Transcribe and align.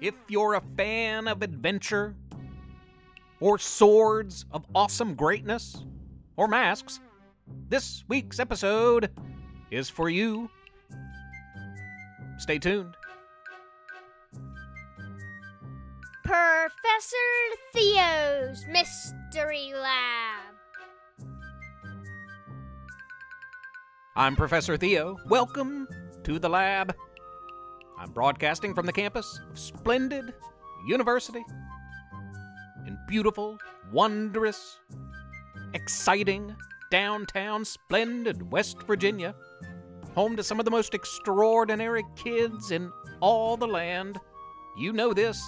If 0.00 0.14
you're 0.28 0.54
a 0.54 0.62
fan 0.76 1.26
of 1.26 1.42
adventure, 1.42 2.14
or 3.40 3.58
swords 3.58 4.44
of 4.52 4.64
awesome 4.72 5.16
greatness, 5.16 5.84
or 6.36 6.46
masks, 6.46 7.00
this 7.68 8.04
week's 8.06 8.38
episode 8.38 9.10
is 9.72 9.90
for 9.90 10.08
you. 10.08 10.48
Stay 12.38 12.60
tuned. 12.60 12.94
Professor 16.22 17.16
Theo's 17.72 18.66
Mystery 18.68 19.72
Lab. 19.74 20.54
I'm 24.14 24.36
Professor 24.36 24.76
Theo. 24.76 25.16
Welcome 25.26 25.88
to 26.22 26.38
the 26.38 26.48
lab. 26.48 26.94
I'm 27.98 28.12
broadcasting 28.12 28.74
from 28.74 28.86
the 28.86 28.92
campus 28.92 29.40
of 29.50 29.58
Splendid 29.58 30.32
University 30.86 31.44
in 32.86 32.96
beautiful, 33.08 33.58
wondrous, 33.92 34.78
exciting, 35.74 36.54
downtown, 36.92 37.64
splendid 37.64 38.52
West 38.52 38.82
Virginia, 38.84 39.34
home 40.14 40.36
to 40.36 40.44
some 40.44 40.60
of 40.60 40.64
the 40.64 40.70
most 40.70 40.94
extraordinary 40.94 42.04
kids 42.14 42.70
in 42.70 42.92
all 43.18 43.56
the 43.56 43.66
land. 43.66 44.16
You 44.78 44.92
know 44.92 45.12
this, 45.12 45.42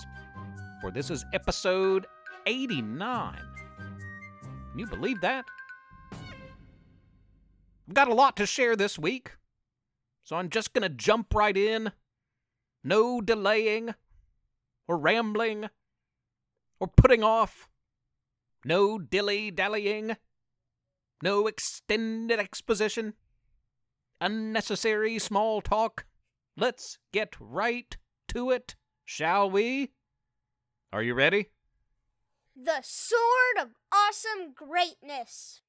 for 0.81 0.91
this 0.91 1.09
is 1.09 1.25
episode 1.33 2.07
89. 2.47 3.39
Can 4.71 4.79
you 4.79 4.87
believe 4.87 5.21
that? 5.21 5.45
I've 6.13 7.95
got 7.95 8.09
a 8.09 8.15
lot 8.15 8.37
to 8.39 8.47
share 8.47 8.75
this 8.75 8.99
week, 8.99 9.37
so 10.25 10.35
I'm 10.35 10.49
just 10.49 10.73
going 10.73 10.83
to 10.83 10.89
jump 10.89 11.33
right 11.33 11.57
in. 11.57 11.93
No 12.83 13.21
delaying, 13.21 13.95
or 14.89 14.97
rambling, 14.97 15.69
or 16.79 16.87
putting 16.89 17.23
off. 17.23 17.69
No 18.65 18.99
dilly 18.99 19.51
dallying. 19.51 20.17
No 21.23 21.47
extended 21.47 22.39
exposition. 22.39 23.15
Unnecessary 24.21 25.19
small 25.19 25.61
talk. 25.61 26.07
Let's 26.57 26.99
get 27.13 27.37
right 27.39 27.97
to 28.29 28.51
it, 28.51 28.77
shall 29.05 29.51
we? 29.51 29.93
Are 30.93 31.03
you 31.03 31.15
ready? 31.15 31.51
The 32.57 32.81
Sword 32.83 33.59
of 33.61 33.69
Awesome 33.93 34.53
Greatness. 34.55 35.63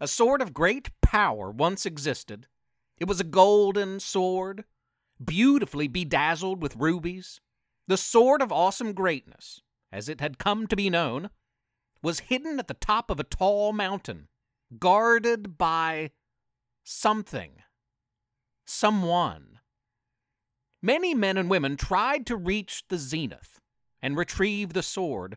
A 0.00 0.08
sword 0.08 0.40
of 0.40 0.54
great 0.54 0.90
power 1.02 1.50
once 1.50 1.84
existed. 1.84 2.46
It 2.98 3.06
was 3.06 3.20
a 3.20 3.24
golden 3.24 4.00
sword, 4.00 4.64
beautifully 5.24 5.88
bedazzled 5.88 6.62
with 6.62 6.76
rubies. 6.76 7.40
The 7.86 7.96
sword 7.96 8.42
of 8.42 8.52
awesome 8.52 8.92
greatness, 8.92 9.60
as 9.92 10.08
it 10.08 10.20
had 10.20 10.38
come 10.38 10.66
to 10.66 10.76
be 10.76 10.90
known, 10.90 11.30
was 12.02 12.20
hidden 12.20 12.58
at 12.58 12.68
the 12.68 12.74
top 12.74 13.10
of 13.10 13.20
a 13.20 13.24
tall 13.24 13.72
mountain, 13.72 14.28
guarded 14.78 15.58
by 15.58 16.12
something, 16.84 17.56
someone. 18.64 19.58
Many 20.82 21.14
men 21.14 21.36
and 21.36 21.50
women 21.50 21.76
tried 21.76 22.26
to 22.26 22.36
reach 22.36 22.84
the 22.88 22.96
zenith 22.96 23.60
and 24.00 24.16
retrieve 24.16 24.72
the 24.72 24.82
sword. 24.82 25.36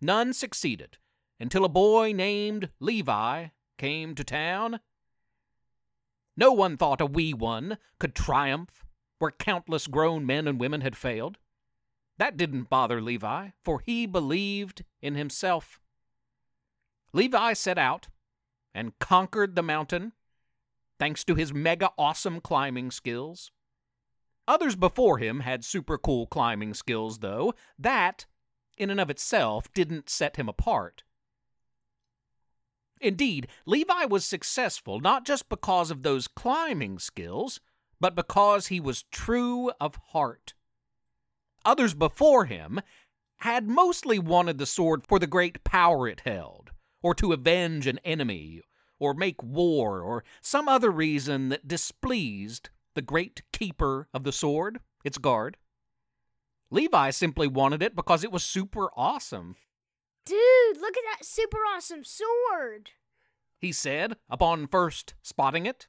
None 0.00 0.32
succeeded 0.32 0.98
until 1.38 1.64
a 1.64 1.70
boy 1.70 2.12
named 2.12 2.68
Levi 2.78 3.46
came 3.78 4.14
to 4.14 4.24
town. 4.24 4.80
No 6.36 6.52
one 6.52 6.76
thought 6.76 7.00
a 7.00 7.06
wee 7.06 7.32
one 7.32 7.78
could 7.98 8.14
triumph 8.14 8.84
where 9.20 9.30
countless 9.30 9.86
grown 9.86 10.26
men 10.26 10.48
and 10.48 10.58
women 10.58 10.80
had 10.80 10.96
failed. 10.96 11.38
That 12.18 12.36
didn't 12.36 12.70
bother 12.70 13.00
Levi, 13.00 13.50
for 13.62 13.80
he 13.80 14.06
believed 14.06 14.84
in 15.00 15.14
himself. 15.14 15.78
Levi 17.12 17.52
set 17.52 17.78
out 17.78 18.08
and 18.74 18.98
conquered 18.98 19.54
the 19.54 19.62
mountain 19.62 20.12
thanks 20.98 21.22
to 21.24 21.34
his 21.34 21.52
mega 21.52 21.90
awesome 21.98 22.40
climbing 22.40 22.90
skills. 22.90 23.52
Others 24.48 24.76
before 24.76 25.18
him 25.18 25.40
had 25.40 25.64
super 25.64 25.98
cool 25.98 26.26
climbing 26.26 26.74
skills, 26.74 27.18
though. 27.18 27.54
That, 27.78 28.26
in 28.76 28.90
and 28.90 29.00
of 29.00 29.10
itself, 29.10 29.72
didn't 29.72 30.10
set 30.10 30.36
him 30.36 30.48
apart. 30.48 31.04
Indeed, 33.00 33.48
Levi 33.64 34.06
was 34.06 34.24
successful 34.24 35.00
not 35.00 35.24
just 35.24 35.48
because 35.48 35.90
of 35.90 36.02
those 36.02 36.28
climbing 36.28 36.98
skills, 36.98 37.60
but 38.00 38.14
because 38.14 38.68
he 38.68 38.80
was 38.80 39.04
true 39.10 39.70
of 39.80 39.96
heart. 40.08 40.54
Others 41.64 41.94
before 41.94 42.46
him 42.46 42.80
had 43.38 43.68
mostly 43.68 44.18
wanted 44.18 44.58
the 44.58 44.66
sword 44.66 45.06
for 45.06 45.18
the 45.18 45.26
great 45.26 45.62
power 45.64 46.08
it 46.08 46.20
held, 46.24 46.70
or 47.02 47.14
to 47.14 47.32
avenge 47.32 47.86
an 47.86 47.98
enemy, 48.04 48.60
or 48.98 49.14
make 49.14 49.42
war, 49.42 50.02
or 50.02 50.24
some 50.40 50.68
other 50.68 50.90
reason 50.90 51.48
that 51.48 51.68
displeased 51.68 52.70
the 52.94 53.02
great 53.02 53.42
keeper 53.52 54.08
of 54.12 54.24
the 54.24 54.32
sword, 54.32 54.80
its 55.04 55.18
guard. 55.18 55.56
Levi 56.70 57.10
simply 57.10 57.48
wanted 57.48 57.82
it 57.82 57.96
because 57.96 58.22
it 58.22 58.32
was 58.32 58.44
super 58.44 58.90
awesome. 58.96 59.56
Dude, 60.24 60.80
look 60.80 60.96
at 60.96 61.04
that 61.18 61.24
super 61.24 61.58
awesome 61.74 62.04
sword. 62.04 62.90
He 63.58 63.72
said 63.72 64.16
upon 64.28 64.66
first 64.66 65.14
spotting 65.22 65.66
it. 65.66 65.88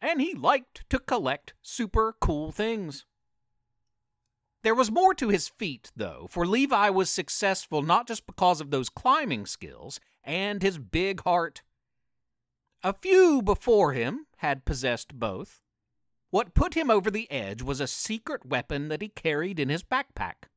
And 0.00 0.20
he 0.20 0.34
liked 0.34 0.88
to 0.90 0.98
collect 0.98 1.54
super 1.60 2.14
cool 2.20 2.52
things. 2.52 3.04
There 4.62 4.74
was 4.74 4.90
more 4.90 5.14
to 5.14 5.28
his 5.28 5.48
feat, 5.48 5.90
though, 5.96 6.26
for 6.30 6.46
Levi 6.46 6.90
was 6.90 7.10
successful 7.10 7.82
not 7.82 8.06
just 8.06 8.26
because 8.26 8.60
of 8.60 8.70
those 8.70 8.88
climbing 8.88 9.46
skills 9.46 10.00
and 10.24 10.62
his 10.62 10.78
big 10.78 11.22
heart. 11.22 11.62
A 12.82 12.92
few 12.92 13.42
before 13.42 13.92
him 13.92 14.26
had 14.38 14.64
possessed 14.64 15.18
both. 15.18 15.62
What 16.30 16.54
put 16.54 16.74
him 16.74 16.90
over 16.90 17.10
the 17.10 17.30
edge 17.30 17.62
was 17.62 17.80
a 17.80 17.86
secret 17.86 18.44
weapon 18.44 18.88
that 18.88 19.00
he 19.00 19.08
carried 19.08 19.58
in 19.58 19.68
his 19.68 19.82
backpack. 19.82 20.48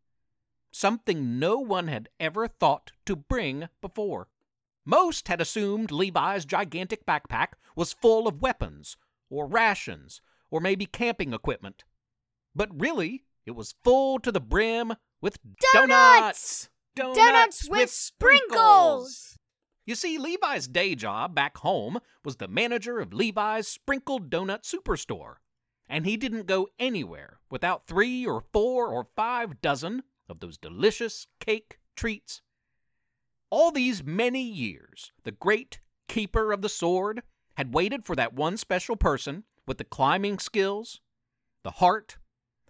Something 0.71 1.39
no 1.39 1.57
one 1.57 1.87
had 1.87 2.09
ever 2.19 2.47
thought 2.47 2.91
to 3.05 3.15
bring 3.15 3.69
before. 3.81 4.27
Most 4.85 5.27
had 5.27 5.39
assumed 5.39 5.91
Levi's 5.91 6.45
gigantic 6.45 7.05
backpack 7.05 7.53
was 7.75 7.93
full 7.93 8.27
of 8.27 8.41
weapons, 8.41 8.97
or 9.31 9.47
rations, 9.47 10.21
or 10.51 10.59
maybe 10.59 10.85
camping 10.85 11.33
equipment. 11.33 11.83
But 12.53 12.79
really, 12.79 13.23
it 13.45 13.51
was 13.51 13.75
full 13.83 14.19
to 14.19 14.31
the 14.31 14.39
brim 14.39 14.93
with 15.21 15.39
Donuts! 15.73 16.69
Donuts, 16.95 17.17
Donuts 17.17 17.69
with 17.69 17.89
sprinkles! 17.89 19.39
You 19.85 19.95
see, 19.95 20.17
Levi's 20.19 20.67
day 20.67 20.93
job 20.93 21.33
back 21.33 21.57
home 21.57 21.99
was 22.23 22.35
the 22.35 22.47
manager 22.47 22.99
of 22.99 23.13
Levi's 23.13 23.67
Sprinkled 23.67 24.29
Donut 24.29 24.63
Superstore, 24.63 25.35
and 25.87 26.05
he 26.05 26.17
didn't 26.17 26.45
go 26.45 26.67
anywhere 26.77 27.39
without 27.49 27.87
three 27.87 28.25
or 28.25 28.43
four 28.53 28.89
or 28.89 29.07
five 29.15 29.61
dozen 29.61 30.03
of 30.29 30.39
those 30.39 30.57
delicious 30.57 31.25
cake 31.39 31.79
treats. 31.95 32.41
All 33.49 33.71
these 33.71 34.03
many 34.03 34.43
years, 34.43 35.11
the 35.23 35.31
great 35.31 35.79
keeper 36.07 36.51
of 36.51 36.61
the 36.61 36.69
sword 36.69 37.23
had 37.61 37.75
waited 37.75 38.03
for 38.03 38.15
that 38.15 38.33
one 38.33 38.57
special 38.57 38.95
person 38.95 39.43
with 39.67 39.77
the 39.77 39.83
climbing 39.83 40.39
skills, 40.39 40.99
the 41.61 41.69
heart, 41.69 42.17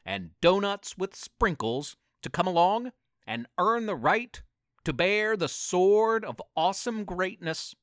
and 0.05 0.31
donuts 0.41 0.97
with 0.97 1.15
sprinkles 1.15 1.95
to 2.21 2.29
come 2.29 2.45
along 2.45 2.91
and 3.25 3.47
earn 3.57 3.85
the 3.85 3.95
right 3.95 4.41
to 4.83 4.91
bear 4.91 5.37
the 5.37 5.47
sword 5.47 6.25
of 6.25 6.41
awesome 6.57 7.05
greatness. 7.05 7.73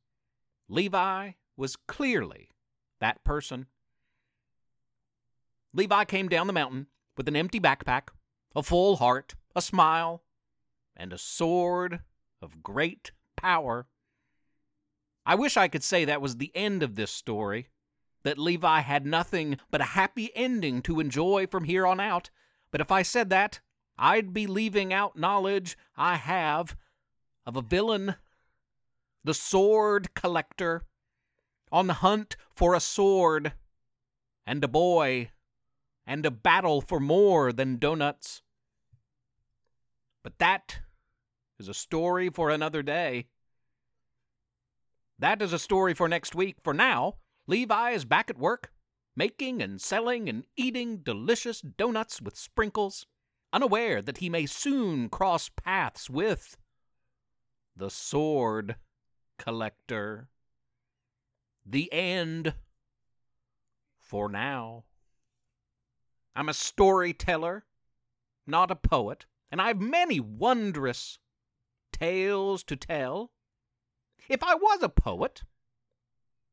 Levi 0.69 1.31
was 1.57 1.77
clearly 1.77 2.51
that 3.01 3.25
person. 3.25 3.69
Levi 5.73 6.05
came 6.05 6.29
down 6.29 6.47
the 6.47 6.53
mountain 6.53 6.89
with 7.17 7.27
an 7.27 7.37
empty 7.37 7.59
backpack, 7.59 8.09
a 8.55 8.63
full 8.63 8.97
heart, 8.97 9.35
a 9.57 9.63
smile, 9.63 10.25
and 10.95 11.15
a 11.15 11.19
sword 11.19 12.01
of 12.43 12.63
great 12.63 13.13
power. 13.35 13.87
I 15.29 15.35
wish 15.35 15.59
I 15.59 15.69
could 15.69 15.85
say 15.85 16.07
that 16.07 16.23
was 16.23 16.39
the 16.39 16.51
end 16.55 16.83
of 16.83 16.95
this 16.95 17.11
story, 17.11 17.69
that 18.23 18.39
Levi 18.39 18.81
had 18.81 19.05
nothing 19.05 19.59
but 19.71 19.83
a 19.83 19.93
happy 19.93 20.35
ending 20.35 20.81
to 20.83 21.01
enjoy 21.01 21.47
from 21.47 21.65
here 21.65 21.87
on 21.87 22.01
out, 22.01 22.31
but 22.71 22.81
if 22.81 22.91
I 22.91 23.03
said 23.03 23.29
that, 23.29 23.61
I'd 23.99 24.33
be 24.33 24.47
leaving 24.47 24.91
out 24.91 25.19
knowledge 25.19 25.77
I 25.99 26.17
have 26.17 26.79
of 27.45 27.57
a 27.57 27.61
villain, 27.61 28.15
the 29.23 29.35
sword 29.35 30.15
collector, 30.15 30.87
on 31.71 31.89
the 31.89 31.95
hunt 31.95 32.39
for 32.57 32.75
a 32.75 32.81
sword, 32.81 33.53
and 34.47 34.65
a 34.65 34.69
boy, 34.69 35.31
and 36.07 36.25
a 36.25 36.31
battle 36.31 36.81
for 36.81 37.01
more 37.01 37.53
than 37.53 37.77
donuts. 37.77 38.41
But 40.23 40.39
that 40.39 40.79
is 41.59 41.69
a 41.69 41.75
story 41.75 42.31
for 42.31 42.49
another 42.49 42.83
day. 42.83 43.27
That 45.19 45.43
is 45.43 45.53
a 45.53 45.59
story 45.59 45.95
for 45.95 46.09
next 46.09 46.35
week. 46.35 46.57
For 46.63 46.73
now, 46.73 47.17
Levi 47.47 47.91
is 47.91 48.05
back 48.05 48.31
at 48.31 48.39
work, 48.39 48.71
making 49.17 49.61
and 49.61 49.81
selling 49.81 50.29
and 50.29 50.45
eating 50.57 50.99
delicious 50.99 51.61
donuts 51.61 52.23
with 52.23 52.37
sprinkles, 52.37 53.07
unaware 53.53 54.01
that 54.01 54.19
he 54.19 54.31
may 54.31 54.47
soon 54.47 55.09
cross 55.09 55.49
paths 55.49 56.09
with 56.09 56.57
the 57.75 57.91
sword 57.91 58.77
collector. 59.39 60.29
The 61.67 61.93
end 61.93 62.55
for 63.99 64.29
now. 64.29 64.85
I'm 66.35 66.49
a 66.49 66.55
storyteller, 66.55 67.65
not 68.47 68.71
a 68.71 68.77
poet, 68.77 69.27
and 69.51 69.61
I've 69.61 69.81
many 69.81 70.21
wondrous 70.21 71.19
tales 71.93 72.63
to 72.65 72.77
tell. 72.77 73.33
If 74.29 74.43
I 74.43 74.55
was 74.55 74.83
a 74.83 74.89
poet, 74.89 75.43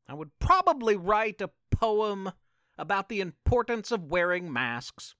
I 0.08 0.14
would 0.14 0.38
probably 0.38 0.96
write 0.96 1.40
a 1.40 1.50
poem 1.70 2.32
about 2.78 3.08
the 3.08 3.20
importance 3.20 3.90
of 3.90 4.10
wearing 4.10 4.52
masks 4.52 5.14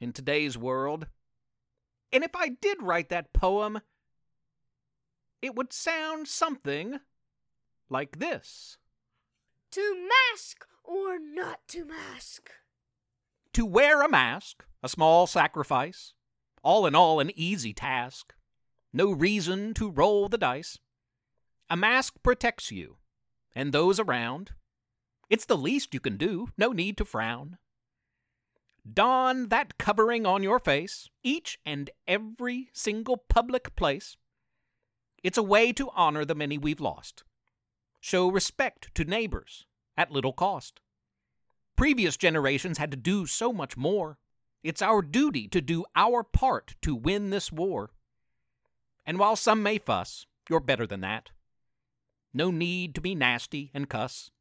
in 0.00 0.12
today's 0.12 0.58
world. 0.58 1.06
And 2.12 2.24
if 2.24 2.34
I 2.34 2.48
did 2.48 2.82
write 2.82 3.08
that 3.10 3.32
poem, 3.32 3.80
it 5.42 5.54
would 5.54 5.72
sound 5.72 6.28
something 6.28 7.00
like 7.88 8.18
this 8.18 8.78
To 9.72 10.08
mask 10.32 10.66
or 10.82 11.18
not 11.18 11.60
to 11.68 11.84
mask? 11.84 12.50
To 13.52 13.64
wear 13.64 14.02
a 14.02 14.08
mask, 14.08 14.64
a 14.82 14.88
small 14.88 15.26
sacrifice, 15.26 16.12
all 16.62 16.86
in 16.86 16.94
all, 16.94 17.20
an 17.20 17.30
easy 17.34 17.72
task. 17.72 18.34
No 18.92 19.12
reason 19.12 19.74
to 19.74 19.90
roll 19.90 20.28
the 20.28 20.38
dice. 20.38 20.78
A 21.70 21.76
mask 21.76 22.14
protects 22.22 22.70
you 22.70 22.96
and 23.54 23.72
those 23.72 23.98
around. 23.98 24.52
It's 25.30 25.46
the 25.46 25.56
least 25.56 25.94
you 25.94 26.00
can 26.00 26.16
do, 26.16 26.48
no 26.58 26.72
need 26.72 26.96
to 26.98 27.04
frown. 27.04 27.58
Don 28.90 29.48
that 29.48 29.78
covering 29.78 30.26
on 30.26 30.42
your 30.42 30.58
face, 30.58 31.08
each 31.22 31.58
and 31.64 31.88
every 32.06 32.68
single 32.72 33.16
public 33.16 33.74
place. 33.76 34.16
It's 35.22 35.38
a 35.38 35.42
way 35.42 35.72
to 35.72 35.88
honor 35.94 36.26
the 36.26 36.34
many 36.34 36.58
we've 36.58 36.80
lost. 36.80 37.24
Show 38.00 38.28
respect 38.28 38.94
to 38.94 39.04
neighbors 39.04 39.64
at 39.96 40.10
little 40.10 40.34
cost. 40.34 40.80
Previous 41.76 42.18
generations 42.18 42.76
had 42.76 42.90
to 42.90 42.96
do 42.96 43.26
so 43.26 43.52
much 43.52 43.76
more. 43.76 44.18
It's 44.62 44.82
our 44.82 45.00
duty 45.00 45.48
to 45.48 45.62
do 45.62 45.86
our 45.96 46.22
part 46.22 46.74
to 46.82 46.94
win 46.94 47.30
this 47.30 47.50
war. 47.50 47.90
And 49.06 49.18
while 49.18 49.36
some 49.36 49.62
may 49.62 49.78
fuss, 49.78 50.26
you're 50.50 50.60
better 50.60 50.86
than 50.86 51.00
that. 51.00 51.30
No 52.34 52.50
need 52.50 52.96
to 52.96 53.00
be 53.00 53.14
nasty 53.14 53.70
and 53.72 53.88
cuss. 53.88 54.32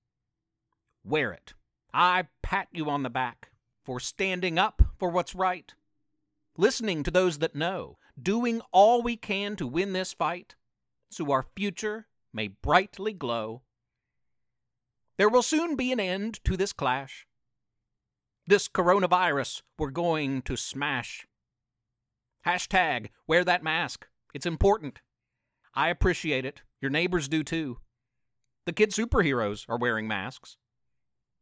Wear 1.03 1.31
it. 1.31 1.53
I 1.93 2.27
pat 2.41 2.69
you 2.71 2.89
on 2.89 3.03
the 3.03 3.09
back 3.09 3.51
for 3.85 3.99
standing 3.99 4.57
up 4.57 4.81
for 4.97 5.09
what's 5.09 5.35
right, 5.35 5.71
listening 6.57 7.03
to 7.03 7.11
those 7.11 7.37
that 7.37 7.55
know, 7.55 7.99
doing 8.19 8.61
all 8.71 9.03
we 9.03 9.15
can 9.15 9.55
to 9.57 9.67
win 9.67 9.93
this 9.93 10.11
fight 10.11 10.55
so 11.11 11.31
our 11.31 11.45
future 11.55 12.07
may 12.33 12.47
brightly 12.47 13.13
glow. 13.13 13.61
There 15.17 15.29
will 15.29 15.43
soon 15.43 15.75
be 15.75 15.91
an 15.91 15.99
end 15.99 16.43
to 16.45 16.57
this 16.57 16.73
clash. 16.73 17.27
This 18.47 18.67
coronavirus 18.67 19.61
we're 19.77 19.91
going 19.91 20.41
to 20.43 20.57
smash. 20.57 21.27
Hashtag 22.45 23.09
wear 23.27 23.43
that 23.43 23.63
mask. 23.63 24.07
It's 24.33 24.47
important. 24.47 25.01
I 25.75 25.89
appreciate 25.89 26.45
it. 26.45 26.63
Your 26.81 26.89
neighbors 26.89 27.27
do 27.27 27.43
too. 27.43 27.77
The 28.65 28.73
kid 28.73 28.91
superheroes 28.91 29.65
are 29.67 29.77
wearing 29.77 30.07
masks. 30.07 30.57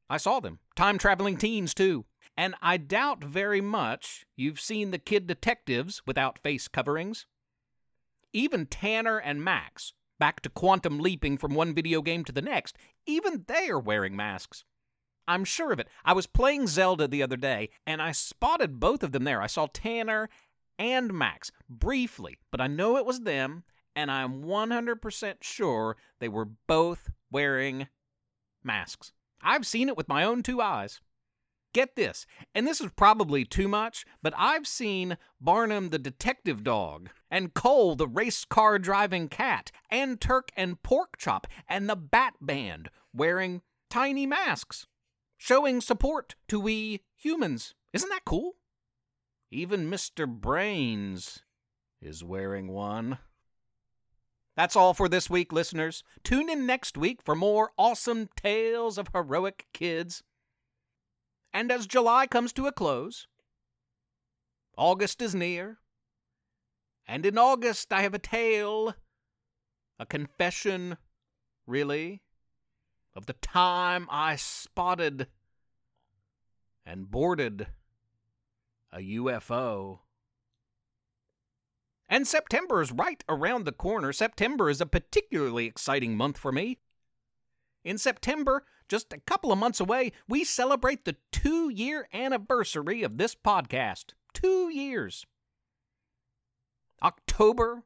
I 0.09 0.17
saw 0.17 0.39
them. 0.39 0.59
Time 0.75 0.97
traveling 0.97 1.37
teens 1.37 1.73
too. 1.73 2.05
And 2.35 2.55
I 2.61 2.77
doubt 2.77 3.23
very 3.23 3.61
much 3.61 4.25
you've 4.35 4.59
seen 4.59 4.91
the 4.91 4.97
kid 4.97 5.27
detectives 5.27 6.01
without 6.05 6.39
face 6.39 6.67
coverings. 6.67 7.27
Even 8.33 8.65
Tanner 8.65 9.17
and 9.17 9.43
Max, 9.43 9.93
back 10.19 10.41
to 10.41 10.49
quantum 10.49 10.99
leaping 10.99 11.37
from 11.37 11.53
one 11.53 11.73
video 11.73 12.01
game 12.01 12.23
to 12.25 12.31
the 12.31 12.41
next, 12.41 12.77
even 13.05 13.43
they 13.47 13.69
are 13.69 13.79
wearing 13.79 14.15
masks. 14.15 14.63
I'm 15.27 15.43
sure 15.43 15.71
of 15.71 15.79
it. 15.79 15.87
I 16.03 16.13
was 16.13 16.27
playing 16.27 16.67
Zelda 16.67 17.07
the 17.07 17.23
other 17.23 17.37
day, 17.37 17.69
and 17.85 18.01
I 18.01 18.11
spotted 18.11 18.79
both 18.79 19.03
of 19.03 19.11
them 19.11 19.23
there. 19.23 19.41
I 19.41 19.47
saw 19.47 19.67
Tanner 19.71 20.29
and 20.79 21.13
Max 21.13 21.51
briefly, 21.69 22.39
but 22.51 22.59
I 22.59 22.67
know 22.67 22.97
it 22.97 23.05
was 23.05 23.21
them, 23.21 23.63
and 23.95 24.11
I'm 24.11 24.43
100% 24.43 25.35
sure 25.41 25.97
they 26.19 26.29
were 26.29 26.49
both 26.67 27.09
wearing 27.31 27.87
masks. 28.63 29.13
I've 29.41 29.65
seen 29.65 29.89
it 29.89 29.97
with 29.97 30.07
my 30.07 30.23
own 30.23 30.43
two 30.43 30.61
eyes. 30.61 31.01
Get 31.73 31.95
this, 31.95 32.25
and 32.53 32.67
this 32.67 32.81
is 32.81 32.91
probably 32.97 33.45
too 33.45 33.69
much, 33.69 34.05
but 34.21 34.33
I've 34.37 34.67
seen 34.67 35.17
Barnum 35.39 35.89
the 35.89 35.99
detective 35.99 36.65
dog, 36.65 37.09
and 37.29 37.53
Cole 37.53 37.95
the 37.95 38.07
race 38.07 38.43
car 38.43 38.77
driving 38.77 39.29
cat, 39.29 39.71
and 39.89 40.19
Turk 40.19 40.49
and 40.57 40.83
Porkchop, 40.83 41.45
and 41.69 41.89
the 41.89 41.95
Bat 41.95 42.33
Band 42.41 42.89
wearing 43.13 43.61
tiny 43.89 44.25
masks, 44.25 44.85
showing 45.37 45.79
support 45.79 46.35
to 46.49 46.59
we 46.59 47.03
humans. 47.15 47.73
Isn't 47.93 48.09
that 48.09 48.25
cool? 48.25 48.55
Even 49.49 49.89
Mr. 49.89 50.27
Brains 50.27 51.39
is 52.01 52.21
wearing 52.21 52.67
one. 52.67 53.17
That's 54.55 54.75
all 54.75 54.93
for 54.93 55.07
this 55.07 55.29
week, 55.29 55.53
listeners. 55.53 56.03
Tune 56.23 56.49
in 56.49 56.65
next 56.65 56.97
week 56.97 57.21
for 57.21 57.35
more 57.35 57.71
awesome 57.77 58.29
tales 58.35 58.97
of 58.97 59.09
heroic 59.13 59.65
kids. 59.73 60.23
And 61.53 61.71
as 61.71 61.87
July 61.87 62.27
comes 62.27 62.53
to 62.53 62.67
a 62.67 62.71
close, 62.71 63.27
August 64.77 65.21
is 65.21 65.33
near. 65.33 65.79
And 67.07 67.25
in 67.25 67.37
August, 67.37 67.91
I 67.91 68.01
have 68.03 68.13
a 68.13 68.19
tale, 68.19 68.95
a 69.99 70.05
confession, 70.05 70.97
really, 71.65 72.21
of 73.15 73.25
the 73.25 73.33
time 73.33 74.07
I 74.09 74.35
spotted 74.35 75.27
and 76.85 77.09
boarded 77.09 77.67
a 78.91 78.99
UFO. 78.99 79.99
And 82.11 82.27
September 82.27 82.81
is 82.81 82.91
right 82.91 83.23
around 83.29 83.63
the 83.63 83.71
corner. 83.71 84.11
September 84.11 84.69
is 84.69 84.81
a 84.81 84.85
particularly 84.85 85.65
exciting 85.65 86.17
month 86.17 86.37
for 86.37 86.51
me. 86.51 86.77
In 87.85 87.97
September, 87.97 88.65
just 88.89 89.13
a 89.13 89.21
couple 89.21 89.49
of 89.49 89.57
months 89.57 89.79
away, 89.79 90.11
we 90.27 90.43
celebrate 90.43 91.05
the 91.05 91.15
two 91.31 91.69
year 91.69 92.09
anniversary 92.13 93.01
of 93.01 93.17
this 93.17 93.33
podcast. 93.33 94.07
Two 94.33 94.69
years. 94.69 95.25
October 97.01 97.83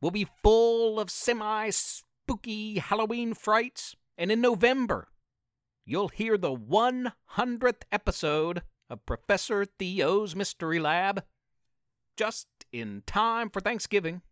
will 0.00 0.10
be 0.10 0.26
full 0.42 0.98
of 0.98 1.08
semi 1.08 1.70
spooky 1.70 2.80
Halloween 2.80 3.32
frights, 3.32 3.94
and 4.18 4.32
in 4.32 4.40
November, 4.40 5.06
you'll 5.84 6.08
hear 6.08 6.36
the 6.36 6.52
100th 6.52 7.82
episode 7.92 8.62
of 8.90 9.06
Professor 9.06 9.64
Theo's 9.64 10.34
Mystery 10.34 10.80
Lab 10.80 11.22
just 12.16 12.46
in 12.72 13.02
time 13.06 13.50
for 13.50 13.60
Thanksgiving. 13.60 14.22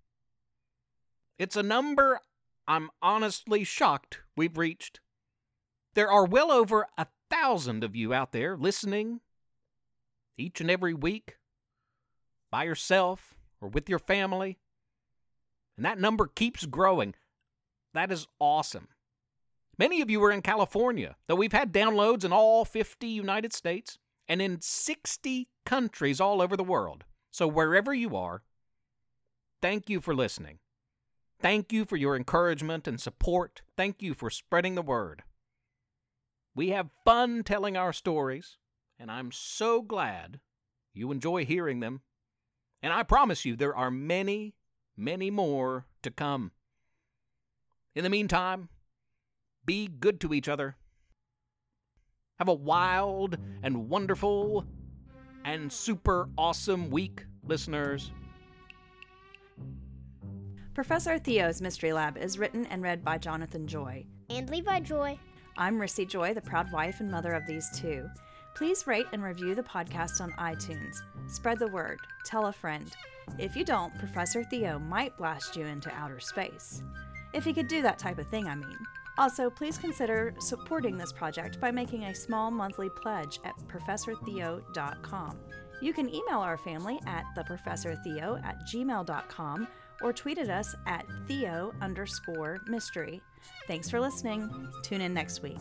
It's 1.39 1.57
a 1.57 1.63
number 1.63 2.21
I'm 2.67 2.91
honestly 3.03 3.65
shocked 3.65 4.21
we've 4.37 4.59
reached. 4.59 5.01
There 5.95 6.11
are 6.11 6.25
well 6.25 6.51
over 6.51 6.87
a 6.97 7.07
thousand 7.31 7.85
of 7.85 7.97
you 7.97 8.13
out 8.13 8.33
there 8.33 8.57
listening 8.57 9.21
each 10.37 10.61
and 10.61 10.71
every 10.71 10.95
week, 10.95 11.37
by 12.51 12.65
yourself 12.65 13.35
or 13.61 13.69
with 13.69 13.89
your 13.89 13.99
family. 13.99 14.59
And 15.77 15.85
that 15.85 16.01
number 16.01 16.27
keeps 16.27 16.67
growing. 16.67 17.15
That 17.95 18.11
is 18.11 18.27
awesome. 18.39 18.89
Many 19.79 20.01
of 20.01 20.11
you 20.11 20.23
are 20.25 20.31
in 20.31 20.43
California, 20.43 21.17
though 21.27 21.37
we've 21.37 21.53
had 21.53 21.73
downloads 21.73 22.25
in 22.25 22.33
all 22.33 22.65
50 22.65 23.07
United 23.07 23.53
States 23.53 23.99
and 24.29 24.43
in 24.43 24.61
60 24.61 25.49
countries 25.65 26.21
all 26.21 26.43
over 26.43 26.57
the 26.57 26.65
world. 26.65 27.05
So, 27.31 27.47
wherever 27.47 27.95
you 27.95 28.17
are, 28.17 28.43
thank 29.63 29.89
you 29.89 30.01
for 30.01 30.15
listening. 30.15 30.59
Thank 31.41 31.73
you 31.73 31.85
for 31.85 31.97
your 31.97 32.17
encouragement 32.17 32.87
and 32.87 33.01
support. 33.01 33.63
Thank 33.77 34.03
you 34.03 34.15
for 34.15 34.29
spreading 34.29 34.75
the 34.75 34.83
word. 34.83 35.23
We 36.55 36.71
have 36.71 36.91
fun 37.05 37.45
telling 37.45 37.77
our 37.77 37.93
stories, 37.93 38.59
and 38.99 39.11
I'm 39.11 39.33
so 39.33 39.81
glad 39.81 40.41
you 40.93 41.11
enjoy 41.13 41.45
hearing 41.45 41.81
them. 41.81 42.03
And 42.83 42.93
I 42.93 43.05
promise 43.05 43.45
you, 43.45 43.57
there 43.57 43.77
are 43.77 43.91
many, 43.91 44.55
many 44.97 45.31
more 45.31 45.87
to 46.03 46.11
come. 46.11 46.51
In 47.95 48.05
the 48.05 48.11
meantime, 48.11 48.69
be 49.65 49.87
good 49.87 50.21
to 50.21 50.35
each 50.35 50.49
other. 50.49 50.77
Have 52.39 52.49
a 52.49 52.55
wild 52.55 53.37
and 53.63 53.89
wonderful 53.89 54.67
and 55.45 55.73
super 55.73 56.29
awesome 56.37 56.91
week, 56.91 57.25
listeners. 57.47 58.13
Professor 60.75 61.19
Theo's 61.19 61.61
Mystery 61.61 61.93
Lab 61.93 62.17
is 62.17 62.39
written 62.39 62.67
and 62.67 62.83
read 62.83 63.05
by 63.05 63.19
Jonathan 63.19 63.67
Joy. 63.67 64.07
And 64.31 64.49
Levi 64.49 64.81
Joy. 64.81 65.19
I'm 65.57 65.79
Rissy 65.79 66.09
Joy, 66.09 66.33
the 66.33 66.41
proud 66.41 66.71
wife 66.73 67.01
and 67.01 67.11
mother 67.11 67.33
of 67.33 67.47
these 67.47 67.69
two. 67.77 68.09
Please 68.55 68.87
rate 68.87 69.07
and 69.13 69.23
review 69.23 69.55
the 69.55 69.63
podcast 69.63 70.21
on 70.21 70.33
iTunes. 70.33 70.97
Spread 71.29 71.59
the 71.59 71.69
word. 71.69 71.99
Tell 72.25 72.47
a 72.47 72.53
friend. 72.53 72.95
If 73.39 73.57
you 73.57 73.65
don't, 73.65 73.97
Professor 73.99 74.45
Theo 74.45 74.79
might 74.79 75.17
blast 75.17 75.57
you 75.57 75.67
into 75.67 75.93
outer 75.93 76.21
space. 76.21 76.83
If 77.33 77.45
he 77.45 77.53
could 77.53 77.69
do 77.69 77.83
that 77.83 77.99
type 77.99 78.19
of 78.19 78.29
thing, 78.29 78.47
I 78.47 78.55
mean. 78.55 78.79
Also, 79.21 79.51
please 79.51 79.77
consider 79.77 80.35
supporting 80.39 80.97
this 80.97 81.13
project 81.13 81.61
by 81.61 81.71
making 81.71 82.05
a 82.05 82.15
small 82.15 82.51
monthly 82.51 82.89
pledge 82.89 83.39
at 83.45 83.55
ProfessorTheo.com. 83.69 85.39
You 85.83 85.93
can 85.93 86.09
email 86.09 86.39
our 86.39 86.57
family 86.57 86.99
at 87.07 87.27
theprofessortheo 87.37 88.43
at 88.43 88.67
gmail.com 88.67 89.69
or 90.01 90.13
tweet 90.15 90.39
at 90.39 90.49
us 90.49 90.75
at 90.87 91.05
Theo 91.29 91.75
underscore 91.83 92.61
mystery. 92.67 93.21
Thanks 93.67 93.91
for 93.91 94.01
listening. 94.01 94.73
Tune 94.83 95.03
in 95.03 95.13
next 95.13 95.43
week. 95.43 95.59